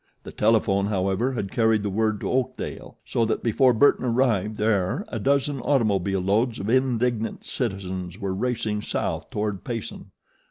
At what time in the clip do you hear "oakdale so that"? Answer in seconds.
2.31-3.43